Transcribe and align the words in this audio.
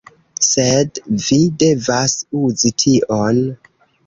Sed 0.45 0.97
vi 1.25 1.37
devas 1.65 2.17
uzi 2.41 2.73
tion 2.87 3.45